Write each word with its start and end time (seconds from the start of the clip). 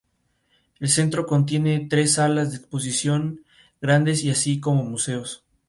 El 0.79 0.89
centro 0.89 1.27
contiene 1.27 1.85
tres 1.87 2.13
salas 2.15 2.49
de 2.49 2.57
exposición 2.57 3.41
grandes 3.81 4.27
así 4.27 4.59
como 4.59 4.83
museos. 4.83 5.43